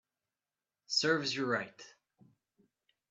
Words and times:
Serves 0.87 1.35
you 1.35 1.45
right 1.45 1.79